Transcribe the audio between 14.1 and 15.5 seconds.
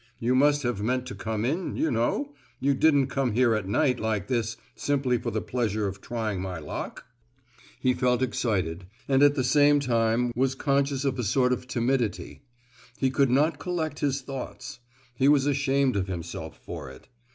thoughts. He was